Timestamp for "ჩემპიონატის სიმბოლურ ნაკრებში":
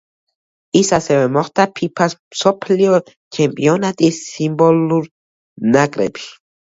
3.39-6.31